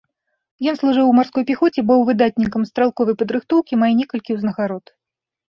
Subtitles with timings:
[0.71, 4.85] Ён служыў у марской пяхоце, быў выдатнікам стралковай падрыхтоўкі, мае некалькі ўзнагарод.